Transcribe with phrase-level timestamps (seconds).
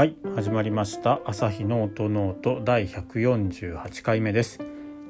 [0.00, 1.20] はい始まりました。
[1.26, 4.58] 朝日ノートノート第148回目です。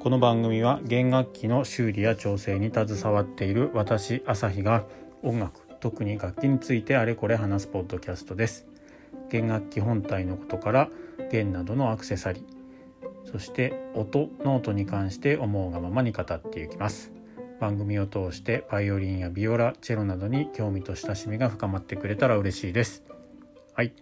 [0.01, 4.83] この番組は弦楽器の修理や調整に携わっている私朝日が
[5.23, 8.67] 音楽特に楽器についてあれこれ話すポッドキャストです。
[9.29, 10.89] 弦楽器本体のことから
[11.31, 17.13] 弦などのアクセサリーそして音ノートに関して思うがままに語っていきます。
[17.61, 23.05] 番組を通してバイオリンやビオラチェロなどに興味と親しみが深まってくれたら嬉しいです。
[23.73, 23.93] はい。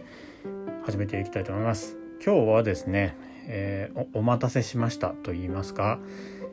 [0.86, 3.16] 始めていきたいと思います今日はですね、
[3.48, 6.00] えー、お待たせしましたと言いますか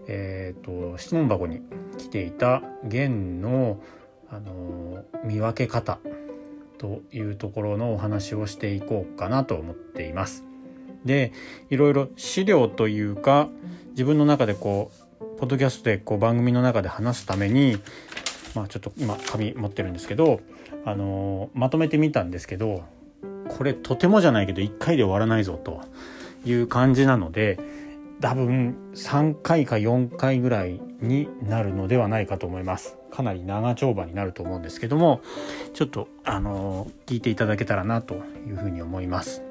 [0.08, 1.60] えーと、質問箱に
[1.98, 3.80] 来ていた弦の、
[4.30, 5.98] あの見分け方
[6.78, 10.44] というところのお話をしていこうかなと思っています。
[11.04, 11.32] で
[11.70, 13.48] いろいろ資料というか
[13.90, 17.78] 自分の中でこうポッドキャストでこう番組の中で話すために
[18.54, 20.40] まあちょっと今紙持ってるんですけど、
[20.84, 22.84] あのまとめてみたんですけど
[23.48, 25.82] これとてもじゃないけど1回で終わらないぞと。
[26.46, 27.58] いう感じなので
[28.20, 32.96] 多分3回か4回ぐらいになるのではないかと思います。
[33.10, 35.22] かなり長丁場になると思うんですけども
[35.72, 38.14] ちょっとあの聞いていただけたらなと
[38.46, 39.42] いうふうに思います。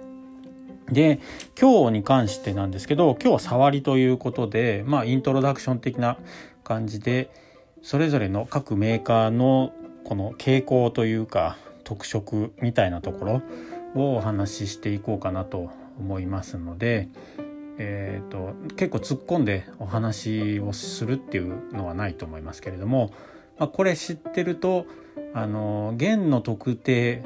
[0.91, 1.19] で
[1.59, 6.17] 今日に関してなんですけど今日は触りということでまあイントロダクション的な
[6.63, 7.31] 感じで
[7.81, 13.41] それぞれの各メーカーのこの傾向というか特色みたいなところ
[13.95, 17.09] をお話ししていこうかなと思いますので、
[17.77, 23.11] えーと、結構突っ込んでお話をするっていうのはないと思いますけれども、
[23.57, 24.85] まあ、これ知ってると
[25.33, 27.23] あの弦の特定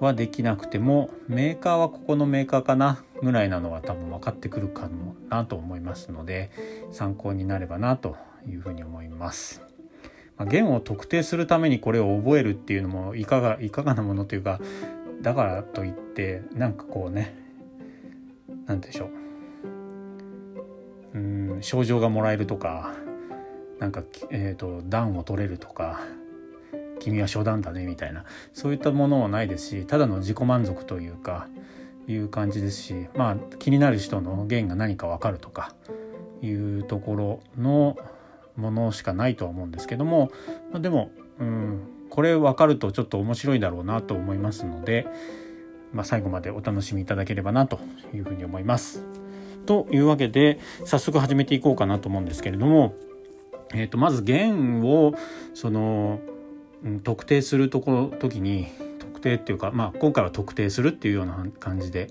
[0.00, 6.50] はできなくてもメーカーはここのメーカーかなぐらいなのは多分分かってくるかもなと思いますので
[6.90, 8.16] 参考になればなと
[8.48, 9.62] いうふうに思います。
[10.38, 14.58] まあ、弦を特定するためにこれを覚えるっていうのもいかがいかがなものというか
[15.20, 17.34] だからといってなんかこうね
[18.66, 19.10] 何でしょう。
[21.14, 22.94] うん症状がもらえるとか
[23.78, 26.00] なんか、えーと、暖を取れるとか
[27.00, 28.24] 君は初段だねみたいな。
[28.52, 31.48] そういったものはないですしただの自己満足というか
[32.06, 35.74] いう感じですしまあ気になる人の原因が何か分かるとか
[36.42, 37.96] いうところの
[38.56, 40.30] ものしかないとは思うんですけども、
[40.72, 45.06] まあ、でもうんこれ分かるとちょっと面白いだろうなと思いますので、
[45.92, 47.80] まあ、最後までお楽しみいただければなと
[48.14, 49.04] いうふうに思います。
[49.66, 52.94] というわけで早速始めていこうかなと思うんですけれども、
[53.72, 55.14] えー、とまず弦を
[55.54, 56.20] その、
[57.04, 62.08] 特定するところ時に特定っていうか、まあ、今回は特定するっていうような感じで、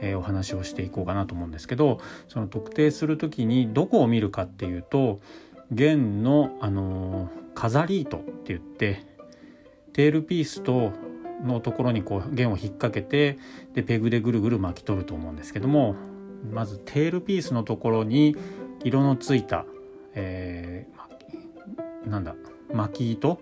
[0.00, 5.20] えー、お話をしていこうかなと思うんですけどその特定する時にどこを見るかっていうと
[5.72, 9.13] 弦の、あの飾り糸って言って
[9.94, 10.92] テールピースと
[11.42, 13.38] のところにこう弦を引っ掛けて
[13.72, 15.94] でペグでぐるぐる巻き取ると思うんですけども
[16.52, 18.36] まずテールピースのところに
[18.82, 19.64] 色のついた、
[20.14, 22.34] えー、なんだ
[22.72, 23.40] 巻き糸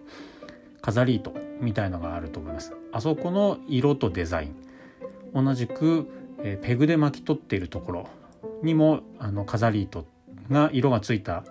[0.83, 2.73] 飾り糸みたいのがあると思います。
[2.91, 4.57] あそこの色とデザイン。
[5.33, 6.09] 同じく、
[6.43, 8.09] えー、ペグで巻き取っているところ
[8.63, 10.05] にもあの飾り糸
[10.51, 11.45] が色がついた、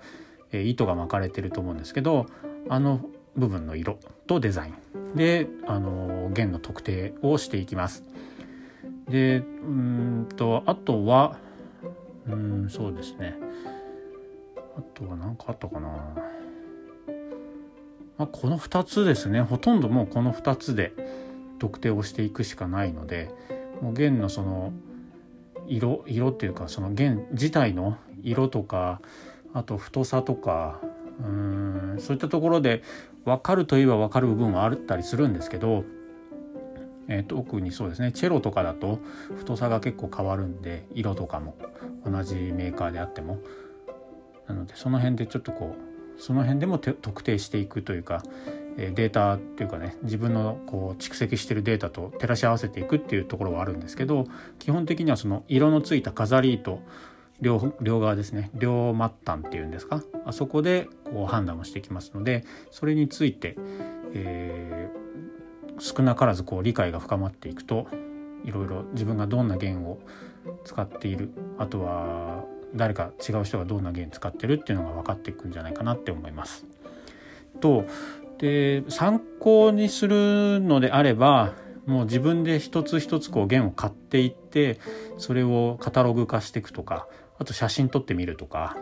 [0.51, 2.27] えー、糸が巻かれてると思うんですけど
[2.69, 3.01] あの
[3.35, 3.97] 部分の色
[4.27, 5.15] とデザイン。
[5.15, 8.03] であの弦の特定をしていきます。
[9.09, 11.37] でうんとあとは
[12.27, 13.35] うんそうですね。
[14.77, 15.89] あとは何かあったかな、
[18.17, 19.41] まあ、この2つですね。
[19.41, 20.93] ほとんどもうこの2つで
[21.59, 23.29] 特定をしていくしかないので
[23.81, 24.73] もう弦のその
[25.67, 29.01] 色色っていうかその弦自体の色とか
[29.53, 30.79] あと太さとか
[31.19, 32.81] うんそういったところで
[33.25, 35.83] 分かるといえば分かる部分はあったりするんですけど、
[37.07, 38.99] えー、特にそうですねチェロとかだと
[39.37, 41.55] 太さが結構変わるんで色とかも
[42.05, 43.39] 同じメーカーであっても。
[44.47, 45.75] なのでその辺でちょっとこ
[46.17, 48.21] うその辺でも特定していくというか
[48.77, 54.27] えデータっていうかね自分のこう蓄積してるデータと照らし合わせていくっていうところはあるんですけど
[54.59, 56.81] 基本的にはその色のついた飾りと
[57.41, 60.03] 両両側ですね両末端っていうんですか？
[60.25, 63.55] あそこでこう判断をしてきますのでそれについて、
[64.13, 67.87] えー、少なからずこう理解が深まっていくと
[68.45, 69.99] いろいろ自分がどんな弦を
[70.65, 76.65] 使っているあとは誰か違う人がどんな弦使ってるっていうのが分かっていくんじゃないかなって思います。
[77.59, 77.85] と
[78.37, 81.53] で参考にするのであれば
[81.85, 84.79] もう自分で一つ一つこう弦を買っていって
[85.17, 87.07] それをカタログ化していくとか
[87.41, 88.77] あと写真撮ってみるとか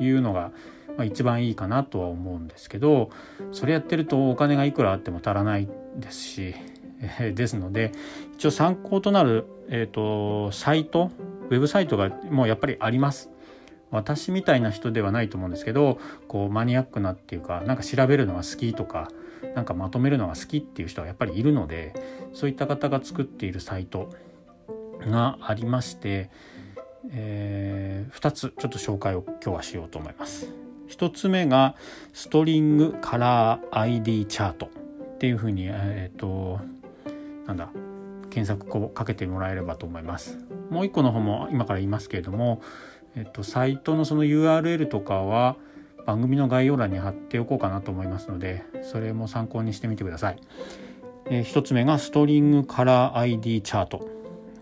[0.00, 0.50] いうのが、
[0.96, 3.10] まあ、一番いいかなとは思うんですけど
[3.52, 5.68] それやってるとお金がいくらあっても足らない
[5.98, 6.54] ですし、
[7.02, 7.92] えー、ですので
[8.36, 11.10] 一応参考となる、えーと、サイト
[11.50, 13.28] ウェブサイトがもうやっぱりあります。
[13.90, 19.10] 私みたいな人ではないと思うんですけどこうマニアックなっていうかなんか調べるのが好きとか
[19.54, 21.92] なんかまとめるのが好きっていう人はやっぱりいるので
[22.32, 24.08] そういった方が作っているサイト
[25.10, 26.30] がありまして、
[27.10, 30.52] えー、2つちょっと紹介を今日はしようと思います。
[30.88, 31.74] 1つ目が
[32.12, 36.60] ストリングカラー ID チャートっていうふうにえっ、ー、と
[37.46, 37.70] なんだ
[38.30, 40.38] 検索をかけてもらえればと思います。
[40.70, 42.62] もう一個の方も今から言いますけれども、
[43.14, 45.56] えっと、サイトのその URL とかは
[46.06, 50.40] 番組の概要欄に貼っておこうかなと思いますのでそれも参考にしてみてください。
[51.26, 54.08] えー、1つ目がストリングカラー ID チャート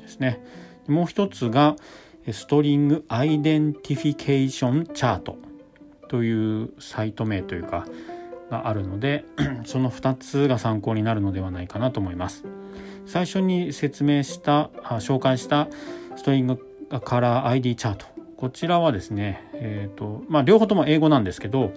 [0.01, 0.43] ですね。
[0.89, 1.77] もう一つが
[2.33, 5.39] String Identification Chart
[6.09, 7.87] というサイト名というか
[8.51, 9.25] があるので
[9.65, 12.45] その2つが参考になるのではないかなと思います。
[13.07, 14.71] 最初に説明した
[15.01, 15.69] 紹介した
[16.17, 16.61] ストリング
[17.03, 18.07] カラー ID チャート
[18.37, 21.73] こちらはですね、えーとまあ、両方とも英語なんですけど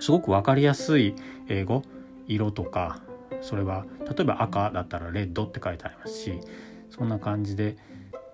[0.00, 1.14] すごく分かりやすい
[1.48, 1.82] 英語
[2.28, 3.00] 色とか
[3.40, 6.40] それは例えば赤だったら red って書いてありますし
[6.90, 7.76] そんな感じで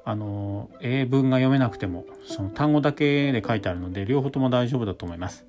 [0.04, 5.44] あの英文が読めなくてもその単語だけで書いてあるので両方とも大丈夫だと思います。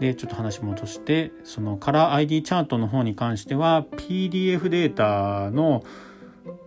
[0.00, 5.84] でちょっと話戻してそのカラー ID チャートの方に関しては PDF データの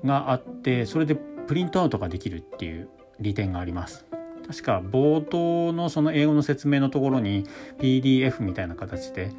[0.03, 2.89] があってそれでプリントアウトができるっていう
[3.19, 4.05] 利点があります。
[4.47, 7.45] 確か冒頭のその英語の説明のところに
[7.77, 9.31] PDF みたいな形で、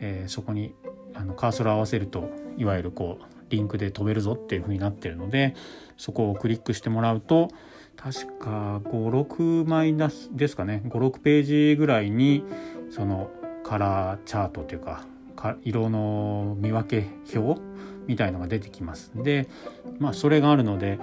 [0.00, 0.74] えー、そこに
[1.14, 5.54] あのカーソルを合わせるといわゆるこうリンクで飛べるぞっていう風になってるので
[5.96, 7.48] そこをクリックしてもらうと
[7.96, 9.96] 確か56枚
[10.32, 12.44] ですかね56ページぐらいに
[12.90, 13.30] その
[13.64, 15.04] カラーチャートというか
[15.62, 17.60] 色の見分け表
[18.06, 19.48] みたいのが出てきますで
[19.98, 20.98] まあそれがあるので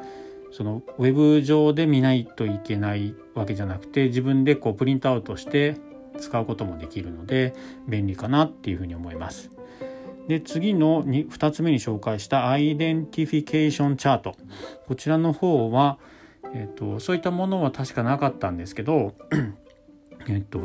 [0.51, 5.77] そのウェブ上で見ないといけないわけじゃなくて自分でこうプリントアウトして
[6.19, 7.55] 使うこともできるので
[7.87, 9.49] 便利かなっていうふうに思います。
[10.27, 14.35] で次の 2, 2つ目に紹介した Identification Chart。
[14.87, 15.97] こちらの方は、
[16.53, 19.13] えーと、そういったものは確かなかったんですけど
[20.29, 20.59] えっと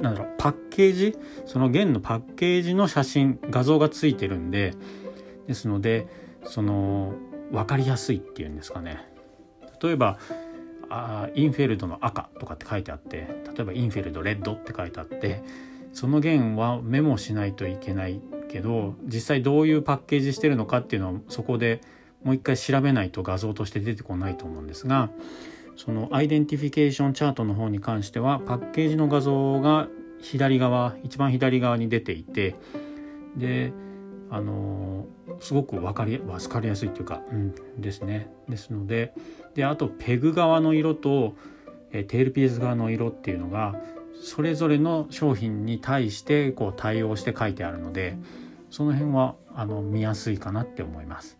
[0.00, 1.16] なんだろうパッケージ？
[1.46, 4.74] その弦のパッケージの写真画像がついてるんで
[5.46, 6.08] ですので
[6.44, 7.14] その
[7.52, 9.06] 分かりやすいっていうんですかね。
[9.80, 10.18] 例えば
[10.90, 15.42] あインフェルドの赤とかって書いてあって例えばインフェルド red って書いてあって
[15.92, 18.20] その弦はメモしないといけない
[18.54, 21.80] けど実際どういうパッケージしてるのかっていうのはそこで
[22.22, 25.10] もう一回調べないと画像として出てこないと思うんですが
[25.74, 29.88] その Identification Chart の方に関してはパッケージの画像が
[30.20, 32.54] 左側一番左側に出ていて
[33.36, 33.72] で
[34.30, 35.06] あの
[35.40, 38.30] すごく分かり分かりやすいというか、うん、ですね。
[38.48, 39.14] ですので
[39.56, 41.34] であとペグ側の色と
[41.90, 43.74] えテールピース側の色っていうのが
[44.22, 48.16] それぞれの商品に対してこう対応して書いてあるので
[48.74, 51.38] その辺はあの見やすいかなって思います。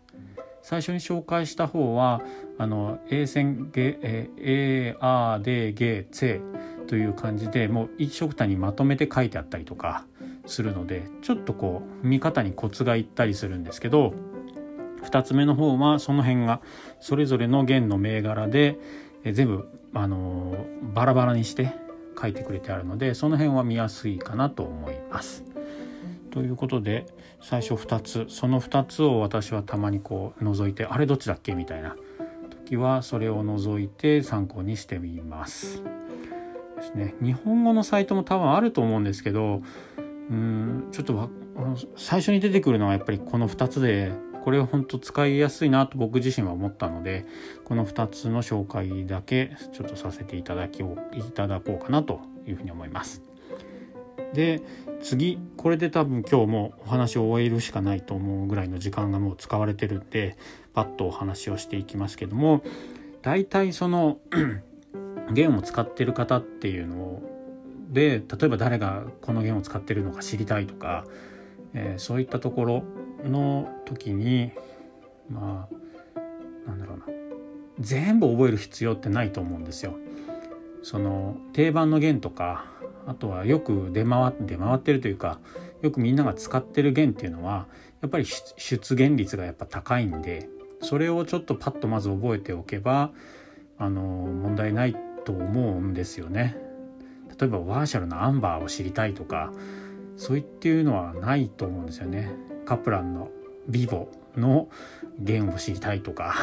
[0.61, 2.21] 最初に紹介した方は
[2.57, 6.39] あの A 線 A R D G C
[6.87, 10.05] という感じでもう一色単にまとめて書いてあったりとか
[10.45, 14.13] するのでちょっとこう見方にコツがいったりするんですけど
[15.03, 16.61] 2つ目の方はその辺が
[17.01, 18.79] それぞれの弦の銘柄で
[19.29, 21.73] 全部あのバラバラにして
[22.17, 25.54] 書いてくれてあるのでその辺は見やすいかなと思います。
[26.35, 27.05] ということで
[27.41, 31.95] 最初2つその2つを私はたまにこう覗いてあれどっちだっけみたいな
[32.49, 35.81] 時はそれを除いて参考にしてみます。
[36.75, 39.61] ですね日本語のサイトも多分あると思うんですけど
[40.29, 41.29] うんちょっと
[41.95, 44.11] 最初に出てくるのはやっぱりこの2つで
[44.43, 47.25] これは本当使いやすいなと僕自身は思ったので
[47.63, 50.83] この2つの紹介だけちょっとさせていただきい
[51.33, 53.24] ただこうかなというふうに思います。
[54.35, 54.61] で
[55.01, 60.37] 次これで多分今日もお話を終えるしかないと思うぐらいの時間がもう使われてるんで
[60.73, 62.61] パッとお話をしていきますけども
[63.21, 64.19] 大体その
[65.33, 67.23] 弦を使ってる方っていうのを
[67.89, 71.05] で例えば誰がこの弦を使ってるのか知りたいとか、
[71.73, 72.83] えー、そういったところ
[73.23, 74.51] の時に
[75.29, 77.05] まあなんだろうな
[77.79, 79.95] 全部覚える必要ってないと思うんですよ。
[80.81, 82.65] その定番の弦とか
[83.07, 85.39] あとはよく出回出回ってるというか
[85.81, 87.67] よくみんなが使ってる弦っていうのは
[88.01, 90.49] やっぱり出現率がやっぱ高いんで
[90.81, 93.11] それをちょっとパッとまず覚えておけば
[93.77, 94.95] あの問題ない
[95.25, 96.55] と思うんですよね。
[97.39, 99.51] 例えばワーシャルのアンバーを知りたいとか
[100.15, 102.31] そういっていうのはないと思うんですよね。
[102.65, 103.29] カプランの
[103.67, 104.69] ビボの
[105.19, 106.35] 弦を知りたいとか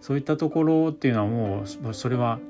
[0.00, 2.40] そういったところっていうのはもうそれは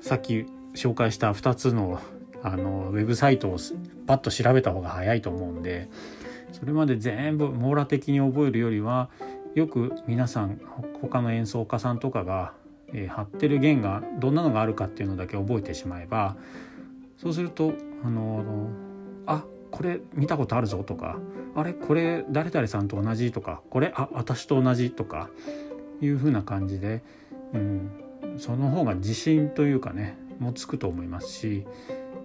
[0.00, 2.00] さっき紹介した2つの
[2.42, 3.58] あのウェブサイトを
[4.06, 5.88] パッと調べた方が早いと思うんで
[6.52, 9.08] それまで全部網羅的に覚えるよりは
[9.54, 10.60] よく皆さん
[11.00, 12.52] 他の演奏家さんとかが、
[12.92, 16.36] えー、貼ってる弦がどんなのがあるかっていうのだけ覚えてしまえば
[17.18, 18.68] そうするとあの
[19.26, 21.18] あこれ見たことあるぞとか
[21.54, 25.30] あれこれ誰々さんと同じとかこれあ私と同じとか
[26.00, 27.02] いうふうな感じで、
[27.52, 27.90] うん、
[28.38, 31.64] その方が自信というかねもつくと思いますし、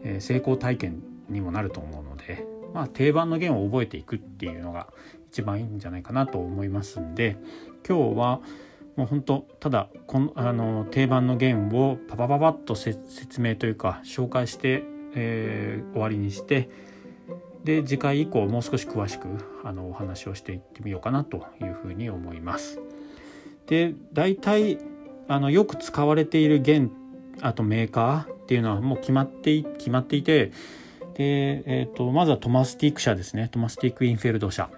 [0.07, 4.87] え、成功体験にもなると思うので、まあ、定番の弦を覚えていくっていうのが
[5.29, 7.37] 一番いいんじゃないかなと思いますんで
[7.87, 8.41] 今日は
[8.95, 14.83] もう本当ただこのあの定番の弦をパパパパッと説明というか紹介して、
[15.13, 16.69] えー、終わりにして
[17.63, 19.27] で次回以降もう少し詳しく
[19.63, 22.79] あのお話をしていってみようかなというふうに思います。
[23.67, 24.79] で大体
[25.27, 26.91] あのよく使われている弦
[27.41, 30.53] あとメーカーっていうのはもう決まって決まっていて
[31.15, 33.49] で、えーと、まずはトマスティック社ですね。
[33.51, 34.69] トマスティック・インフェルド社。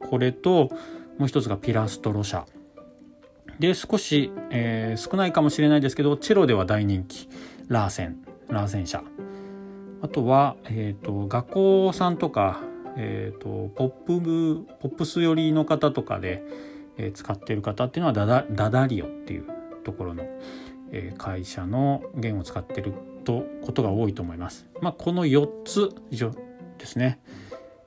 [0.00, 0.70] これと
[1.18, 2.46] もう一つがピラストロ社。
[3.60, 7.28] で少し、えー、少ないかもしれないですけどチェロでは大人気。
[7.68, 8.16] ラーセン。
[8.48, 9.04] ラーセン社。
[10.02, 12.60] あとは、えーと、学校さんとか、
[12.96, 16.42] えーと、ポップポップス寄りの方とかで、
[16.96, 19.44] えー、使っている方っていうのはダダダダリオっていう
[19.84, 20.24] ところの、
[20.92, 22.94] え、会社の弦を使ってる
[23.24, 24.66] とことが多いと思います。
[24.80, 26.30] まあ、この4つ以上
[26.78, 27.20] ですね。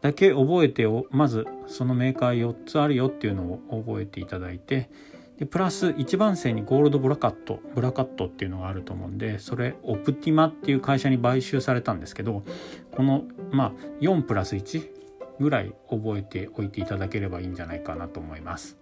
[0.03, 4.89] だけ覚えてまずそのメーカー4つあるよっていうのを覚えていただいて
[5.39, 12.43] でプラス1番線にゴールドブラカットブラカットっていうのがあると思うんでそれオプティマっていう会社に買収されたんですけど
[12.91, 14.89] このまあ4プラス1
[15.39, 18.77] ぐらい覚えておいていただければいいんじゃないかなと思います。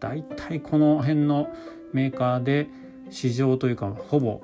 [0.00, 1.48] だいたいこの辺の
[1.92, 2.68] メーカーで
[3.10, 4.40] 市場というかほぼ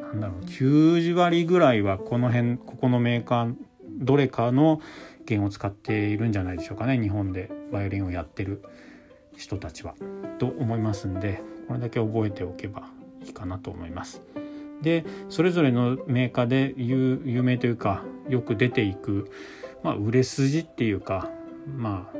[0.00, 3.54] なんだろう90割ぐらいはこの辺ここのメーカー
[3.98, 4.80] どれかの
[5.26, 8.62] 弦を使っているんじゃないでしょうかね日本でバイオリンをやってる
[9.36, 9.94] 人たちは。
[10.38, 12.88] と思いますんでこれだけ覚えておけば
[13.24, 14.22] いいかなと思います。
[14.82, 19.30] でそれぞれのメーカーで有名というかよく出ていく、
[19.82, 21.30] まあ、売れ筋っていうか
[21.76, 22.16] まあ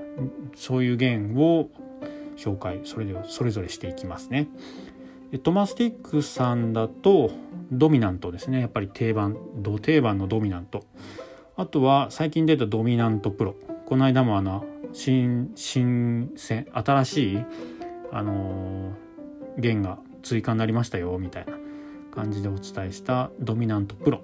[0.54, 1.68] そういう弦を
[2.36, 4.48] 紹介それでそれぞれしていきますね。
[5.38, 7.30] トマスティックさんだと
[7.72, 8.60] ドミナントですね。
[8.60, 9.36] やっぱり定番。
[9.56, 10.84] ド定番のドミナント。
[11.56, 13.54] あとは最近出たドミナントプロ。
[13.86, 17.44] この間もあの新新鮮新しい
[18.12, 18.92] あの
[19.58, 21.52] 弦が追加になりましたよみたいな
[22.14, 24.20] 感じでお伝えしたドミナントプロ。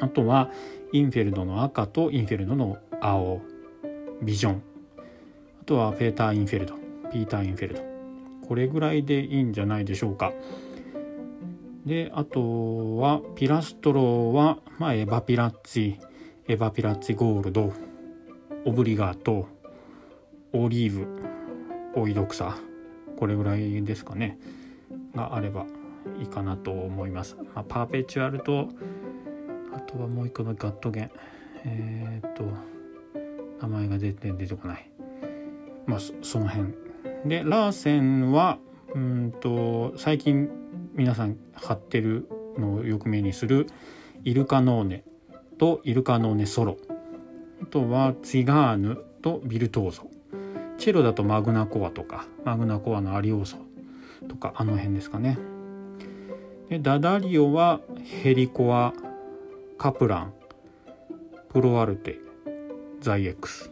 [0.00, 0.50] あとは
[0.92, 3.40] インフェルドの赤とインフェルドの青。
[4.22, 4.62] ビジョン。
[5.60, 6.74] あとはペーター・インフェルド。
[7.10, 7.91] ピーター・インフェルド。
[8.46, 10.32] これぐらいでいいんじゃないでしょうか。
[11.86, 15.96] であとはピラストロは、まあ、エバピラッツィ
[16.46, 17.72] エバピラッツィゴールド
[18.64, 19.48] オブリガート
[20.52, 22.56] オリーブオイドクサ
[23.16, 24.38] これぐらいですかね。
[25.14, 25.66] があれば
[26.18, 27.36] いいかなと思います。
[27.54, 28.68] まあ、パーペチュアルと
[29.74, 31.10] あとはもう一個のガット弦
[31.64, 32.44] えー、っと
[33.60, 34.90] 名前が出て出てこない。
[35.86, 36.81] まあその辺。
[37.24, 38.58] でラーセンは
[38.94, 40.50] うんと最近
[40.94, 43.66] 皆さん貼ってるのをよく目にする
[44.24, 45.04] イルカノーネ
[45.58, 46.76] とイルカノーネソロ。
[47.62, 50.02] あとはツィガーヌとビルトーゾ
[50.78, 53.56] チェロだとマグナコアとかマグナコアのアリオーソ
[54.28, 55.38] とかあの辺ですかね。
[56.68, 58.92] でダダリオはヘリコア
[59.78, 60.32] カプラン
[61.52, 62.18] プロアルテ
[63.00, 63.70] ザイエックス。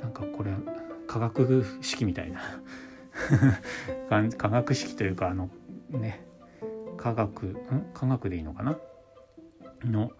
[0.00, 0.52] なんかこれ
[1.12, 2.40] 化学式みたいな。
[4.38, 5.50] 化学式というかあの
[5.90, 6.24] ね。
[6.96, 7.56] 化学ん？
[7.92, 8.78] 化学でいいのかな？
[9.84, 10.12] の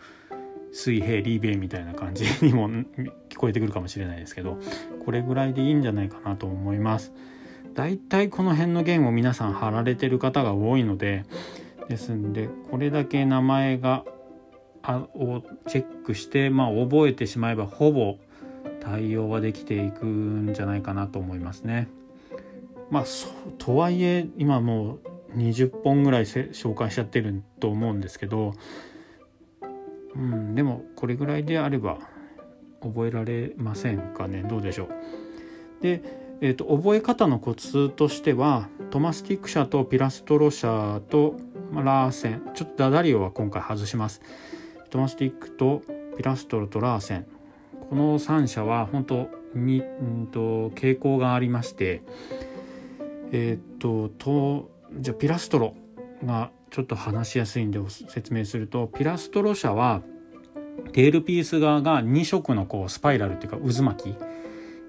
[0.71, 4.59] 水平リーベイみたいな感じにも聞こえてくるかもしれないですけど
[5.05, 7.13] これぐらいでいいんじゃないかなと思います。
[7.73, 11.25] だいたいこの辺の弦を皆さん貼られてる方が多いので
[11.89, 14.05] ですんでこれだけ名前が
[14.83, 18.19] あをチェックしてまあ覚えてしまえばほぼ
[18.81, 21.89] 対応はできていくんじゃないかなと思いますね。
[22.91, 23.05] まあ
[23.59, 24.99] とはいえ今も
[25.35, 28.53] う20本ぐらい紹介しちゃってると思うんですけど
[30.15, 31.97] うん、でもこれぐらいであれば
[32.83, 34.43] 覚えられませんかね？
[34.43, 35.83] どうでしょう？
[35.83, 36.03] で、
[36.43, 41.37] えーと、覚え方のコツとしてはトマスティック社とピラストロ社と、
[41.71, 44.21] まあ、ラーセンちょっとダダリオは今回外します。
[44.91, 45.81] トマスティックと
[46.19, 47.27] ピラストロとラーセン
[47.93, 52.03] この3社は本当に、うんと、傾向がありまして
[53.33, 55.75] えっ、ととじゃあピラストロ
[56.25, 60.01] がちょっと話しやすいんで説明するとピラストロ社は
[60.95, 64.17] テールピース側が2色のこうスパイラルっていうか渦巻き、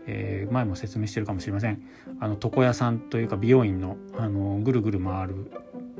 [0.07, 1.83] えー、前も説明してるかもしれません。
[2.21, 5.51] あの床屋さんというか美容院のあのぐるぐる回る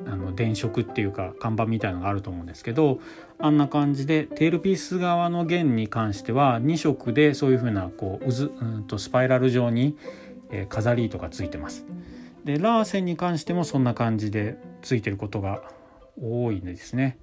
[0.08, 3.00] あの電飾っていうか看板みたいのがあると思うんですけど
[3.40, 9.98] あんな感じでテールピース側の弦に関しては2色でそういう風なこう渦うんとスパイラル状に、
[10.52, 11.86] え、飾り糸がついてます。
[12.44, 15.62] でラーセンに関してもそんな感じでついてることが
[16.22, 17.18] 多いんですね。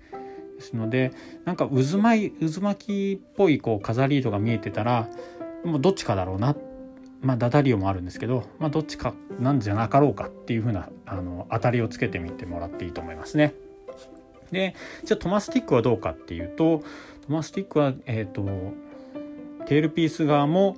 [0.56, 1.12] ですので
[1.44, 5.08] なんか渦巻き渦巻きっぽいこう飾り糸が見えてたら
[5.64, 6.69] もうどっちかだろうなって
[7.20, 13.54] まあダダリオもあるんですけど、まあ、どっちかなんじゃなかろうかっていうふうなあの当たりをつけてみてもらっていいと思いますね。
[14.50, 14.74] で
[15.04, 16.82] じゃあトマスティックはどうかっていうと
[17.26, 18.42] トマスティックは、えーと、
[19.66, 20.76] テールピース側も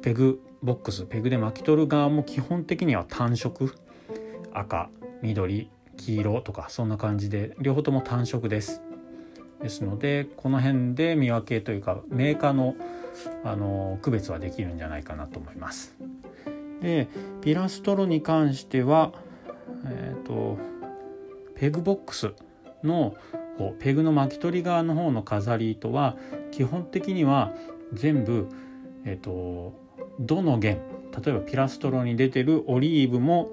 [0.00, 3.74] ペグボックスペグで巻き取る側も基本的には単色
[4.54, 4.88] 赤
[5.20, 8.80] 緑黄色とかそんな感じで両方とも単色です
[9.64, 12.76] ですのでこの辺で見分けというかメーカーの
[13.44, 15.94] あの区別はできるんじゃないかなと思います。
[16.82, 17.08] で
[17.40, 19.12] ピラストロに関しては、
[19.86, 20.58] えーと、
[21.54, 22.32] ペグボックス
[22.82, 23.14] の
[23.78, 26.16] ペグの巻き取り側の方の飾り糸は
[26.50, 27.52] 基本的には
[27.94, 28.48] 全部、
[29.06, 29.72] えーと
[30.20, 30.80] どの弦
[31.24, 33.50] 例えばピラストロに出てるオリーブも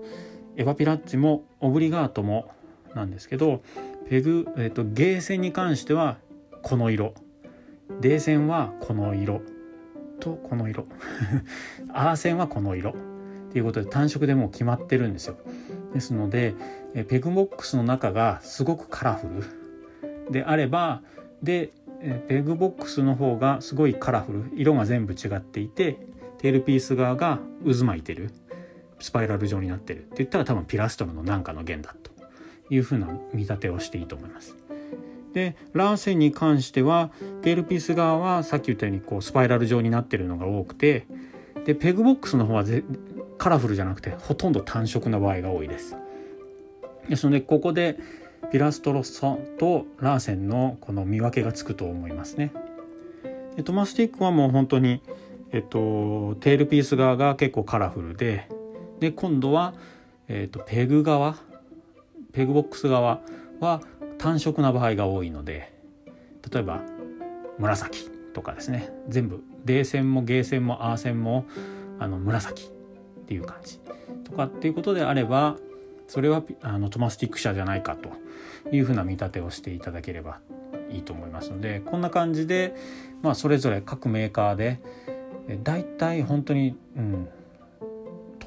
[0.57, 2.51] エヴァピラッチもオブリガートも
[2.93, 3.61] なんですけど
[4.11, 6.17] ペグ、えーと、ゲーセンに関しては
[6.63, 7.13] この色。
[8.01, 9.41] デー線はこの色。
[10.19, 10.85] とこの色。
[11.93, 12.89] アー線はこの色。
[12.89, 12.93] っ
[13.53, 15.37] ていうことで単色でもう決まってるんですよ。
[15.93, 16.55] ですので
[17.07, 20.29] ペグボックスの中がすごくカラフル。
[20.29, 21.03] であれば
[21.41, 21.71] で
[22.27, 24.43] ペグボックスの方がすごいカラフル。
[24.55, 25.97] 色が全部違っていて
[26.39, 28.31] テールピース側が渦巻いてる。
[28.99, 29.99] スパイラル状になってる。
[29.99, 32.10] って言ったら多分ピラストロの何かの弦だと。
[32.71, 34.55] いうふうな見立てをしていいと思います。
[35.33, 41.05] でラーセンに関してはテールピース側はさっき言ったようにこうスパイラル状になってるのが多くて
[41.65, 42.65] でペグボックスの方は
[43.37, 45.95] カラフルじゃなくてほとんど単色な場合が多いです。
[47.07, 47.99] ですのでここで
[48.51, 52.51] ピラストロ社とラーセンのこの見分けがつくと思いますね。
[53.55, 55.01] でトマスティックはもう本当に、
[55.51, 58.47] えっと、テールピース側が結構カラフルで
[58.99, 59.73] で今度は、
[60.27, 61.35] えっと、ペグ側
[62.31, 63.21] ペグボックス側
[63.59, 63.81] は
[64.17, 65.73] 単色な場合が多いので
[66.51, 66.81] 例えば
[67.57, 68.89] 紫とかですね。
[69.09, 71.45] 全部デー線もゲー線もアー線も
[71.99, 72.69] あの紫っ
[73.25, 73.79] ていう感じ。
[74.23, 75.57] とかっていうことであれば
[76.07, 78.09] それはあのトマスティック社じゃないかと
[78.75, 80.39] いうふうな見立てをしていただければ
[80.89, 82.75] いいと思いますのでこんな感じで、
[83.21, 84.81] まあ、それぞれ各メーカーで
[85.63, 87.29] 大体本当に、うん、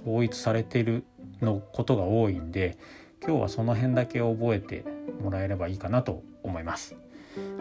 [0.02, 1.04] 統一されている
[1.40, 2.78] のことが多いんで
[3.26, 4.84] 今日はその辺だけ覚えて
[5.22, 6.96] もらえればいいかなと思います。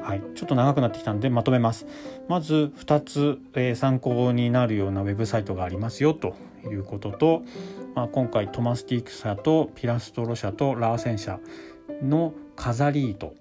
[0.03, 1.87] はい、ちょっと長くなってきたのでまとめます。
[2.27, 7.43] まず2つ、えー、参考になるようなウェブサイトがありますよということと、
[7.95, 11.39] まあ、今回トマスティック社とピラストロ社とラーセン社
[12.01, 13.33] の飾り糸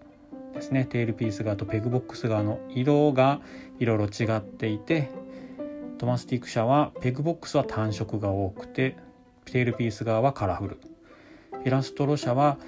[0.55, 3.41] ですねテールピース側とペグボックス側の色が
[3.79, 5.11] いろいろ違っていて
[5.99, 8.97] トマスティック社はペグボックスは単色が多くて
[9.45, 10.92] テールピース側はカラフル
[11.65, 12.59] ピラストロ社は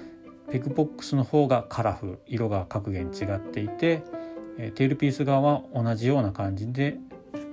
[0.51, 4.03] ペグボックスの方がカラフ色が各弦違っていて
[4.57, 6.97] テールピース側は同じような感じで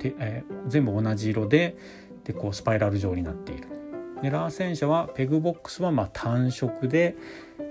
[0.05, 1.77] えー、全部同じ色で
[2.25, 3.69] でこうスパイラル状になっている。
[4.23, 7.17] でラーセン社はペグボックスはま単色で、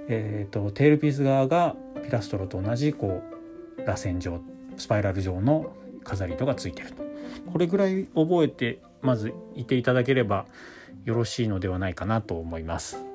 [0.10, 3.24] えーと、テールピース側がピラストロと同じこ
[3.78, 4.42] う螺旋状
[4.76, 5.72] スパイラル状の
[6.04, 7.04] 飾り糸がついてると
[7.54, 10.46] これぐらい覚えてまずいていただければ
[11.06, 13.11] よろしいのではないかなと思います。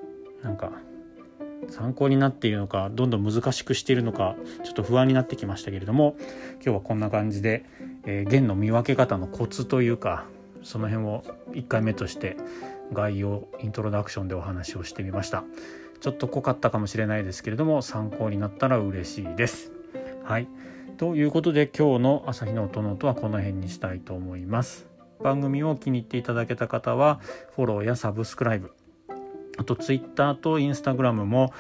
[0.46, 0.70] なんか
[1.68, 6.14] 参考になっているのかどんどん難しくしているのかちょっと不安になってきましたけれども
[6.64, 7.64] 今日はこんな感じで、
[8.04, 10.24] えー、弦の見分け方のコツというか
[10.62, 12.36] その辺を1回目として
[12.92, 15.44] 概要イントロダクションでお話をしてみました。
[16.00, 19.72] ちょっと濃かったかもしれないですけれども参考になったら嬉しいです。
[20.22, 20.46] はい。
[20.98, 24.86] ということで今日の朝日の音の音はこの辺にしたいと思います。
[25.22, 27.20] 番組を気に入っていただけた方は
[27.54, 28.72] フォローやサブスクライブ
[29.58, 31.52] あとツイッターとインスタグラムも、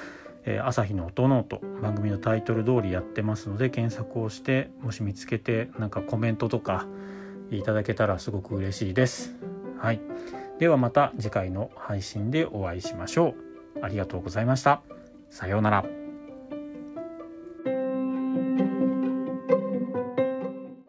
[0.44, 6.86] えー、朝日の音の音番組のタイトル通りやってますので検索をしてもし見つけてなんかコメントとか
[7.50, 9.34] いただけたらすごく嬉しいです。
[9.78, 10.00] はい。
[10.58, 13.34] ではまた次回の配信でお会いしましょ
[13.76, 13.84] う。
[13.84, 14.82] ありがとうございました。
[15.30, 16.05] さようなら。